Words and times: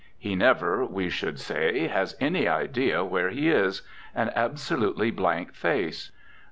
He 0.17 0.33
never, 0.35 0.83
we 0.83 1.11
should 1.11 1.39
say, 1.39 1.85
has 1.85 2.15
any 2.19 2.47
idea 2.47 3.03
where 3.05 3.29
he 3.29 3.51
is. 3.51 3.83
An 4.15 4.31
absolutely 4.35 5.11
blank 5.11 5.53
face. 5.53 6.11